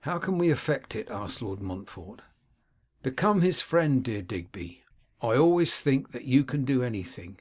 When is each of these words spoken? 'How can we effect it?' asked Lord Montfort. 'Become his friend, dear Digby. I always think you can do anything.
'How 0.00 0.18
can 0.18 0.36
we 0.36 0.50
effect 0.50 0.94
it?' 0.94 1.08
asked 1.08 1.40
Lord 1.40 1.62
Montfort. 1.62 2.20
'Become 3.02 3.40
his 3.40 3.62
friend, 3.62 4.04
dear 4.04 4.20
Digby. 4.20 4.82
I 5.22 5.36
always 5.38 5.80
think 5.80 6.08
you 6.22 6.44
can 6.44 6.66
do 6.66 6.82
anything. 6.82 7.40